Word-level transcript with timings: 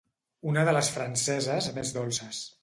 Una 0.51 0.63
de 0.69 0.73
les 0.77 0.89
franceses 0.95 1.69
més 1.77 1.93
dolces. 2.01 2.43